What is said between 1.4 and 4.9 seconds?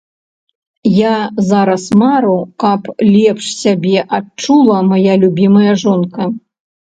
зараз мару, каб лепш сябе адчула